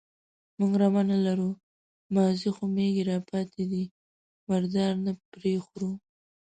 [0.57, 1.49] _موږ رمه نه لرو،
[2.15, 3.83] مازې څو مېږې راپاتې دي،
[4.49, 5.91] مردار نه پرې خورو.